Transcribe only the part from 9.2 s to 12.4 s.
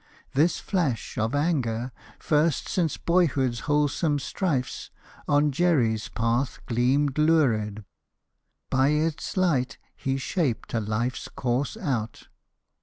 light He shaped a life's course out.